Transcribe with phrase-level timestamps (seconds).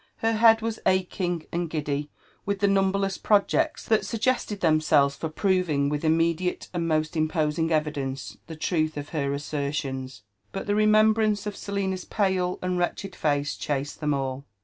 [0.17, 2.09] Her head was aching and giddy
[2.43, 7.69] with thte numberless projects that suggested themselves for proving with inhmediate and most im posing
[7.71, 13.55] evidence the truth of her assertions> but the reniembrance df Selina's pale and wretched face
[13.55, 14.43] chased them all.